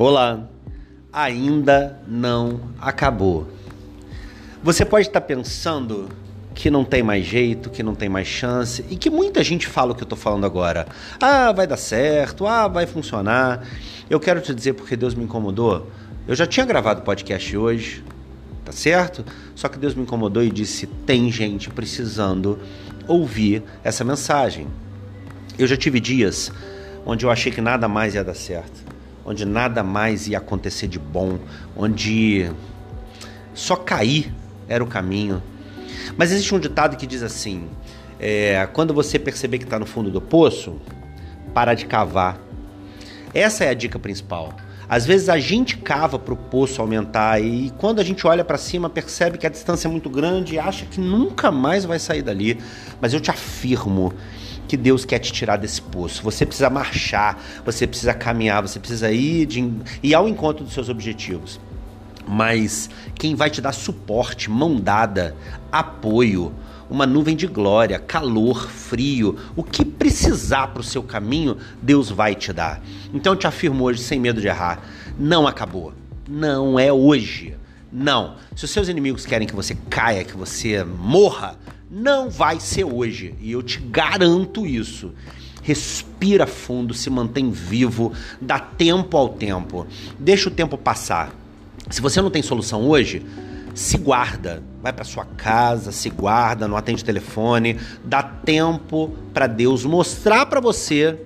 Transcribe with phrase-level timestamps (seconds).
[0.00, 0.48] Olá,
[1.12, 3.48] ainda não acabou.
[4.62, 6.08] Você pode estar pensando
[6.54, 9.90] que não tem mais jeito, que não tem mais chance e que muita gente fala
[9.90, 10.86] o que eu estou falando agora.
[11.20, 13.66] Ah, vai dar certo, ah, vai funcionar.
[14.08, 15.90] Eu quero te dizer porque Deus me incomodou.
[16.28, 18.04] Eu já tinha gravado o podcast hoje,
[18.64, 19.24] tá certo?
[19.56, 22.56] Só que Deus me incomodou e disse: tem gente precisando
[23.08, 24.68] ouvir essa mensagem.
[25.58, 26.52] Eu já tive dias
[27.04, 28.87] onde eu achei que nada mais ia dar certo
[29.28, 31.38] onde nada mais ia acontecer de bom,
[31.76, 32.50] onde
[33.52, 34.32] só cair
[34.66, 35.42] era o caminho.
[36.16, 37.68] Mas existe um ditado que diz assim:
[38.18, 40.80] é, quando você perceber que está no fundo do poço,
[41.52, 42.40] para de cavar.
[43.34, 44.54] Essa é a dica principal.
[44.88, 48.56] Às vezes a gente cava para o poço aumentar e quando a gente olha para
[48.56, 52.22] cima percebe que a distância é muito grande e acha que nunca mais vai sair
[52.22, 52.58] dali.
[52.98, 54.14] Mas eu te afirmo
[54.68, 56.22] que Deus quer te tirar desse poço.
[56.22, 60.88] Você precisa marchar, você precisa caminhar, você precisa ir, de, ir ao encontro dos seus
[60.88, 61.58] objetivos.
[62.26, 65.34] Mas quem vai te dar suporte, mão dada,
[65.72, 66.52] apoio,
[66.90, 72.34] uma nuvem de glória, calor, frio, o que precisar para o seu caminho, Deus vai
[72.34, 72.82] te dar.
[73.12, 74.82] Então eu te afirmo hoje, sem medo de errar,
[75.18, 75.94] não acabou.
[76.28, 77.56] Não é hoje.
[77.90, 78.36] Não.
[78.54, 81.56] Se os seus inimigos querem que você caia, que você morra,
[81.90, 83.34] não vai ser hoje.
[83.40, 85.12] E eu te garanto isso.
[85.62, 89.86] Respira fundo, se mantém vivo, dá tempo ao tempo.
[90.18, 91.32] Deixa o tempo passar.
[91.90, 93.24] Se você não tem solução hoje,
[93.74, 99.84] se guarda, vai para sua casa, se guarda, não atende telefone, dá tempo para Deus
[99.84, 101.18] mostrar para você.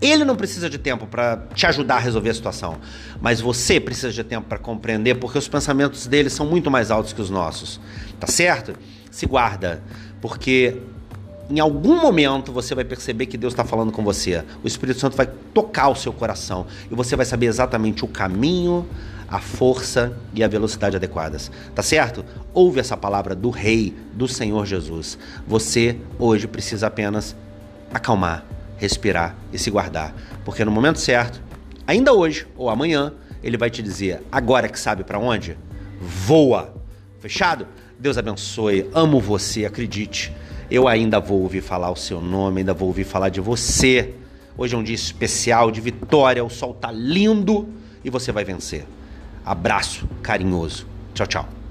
[0.00, 2.78] Ele não precisa de tempo para te ajudar a resolver a situação,
[3.20, 7.12] mas você precisa de tempo para compreender, porque os pensamentos dele são muito mais altos
[7.12, 7.80] que os nossos.
[8.18, 8.74] Tá certo?
[9.10, 9.80] Se guarda,
[10.22, 10.78] porque
[11.50, 14.42] em algum momento você vai perceber que Deus está falando com você.
[14.62, 18.88] O Espírito Santo vai tocar o seu coração e você vai saber exatamente o caminho,
[19.28, 21.50] a força e a velocidade adequadas.
[21.74, 22.24] Tá certo?
[22.54, 25.18] Ouve essa palavra do Rei, do Senhor Jesus.
[25.46, 27.36] Você hoje precisa apenas
[27.92, 28.46] acalmar,
[28.78, 31.42] respirar e se guardar, porque no momento certo,
[31.86, 33.12] ainda hoje ou amanhã,
[33.42, 35.58] ele vai te dizer: agora que sabe para onde?
[36.00, 36.74] Voa.
[37.20, 37.66] Fechado?
[38.02, 38.90] Deus abençoe.
[38.92, 40.32] Amo você, acredite.
[40.68, 44.12] Eu ainda vou ouvir falar o seu nome, ainda vou ouvir falar de você.
[44.58, 47.68] Hoje é um dia especial de vitória, o sol tá lindo
[48.04, 48.84] e você vai vencer.
[49.44, 50.84] Abraço carinhoso.
[51.14, 51.61] Tchau, tchau.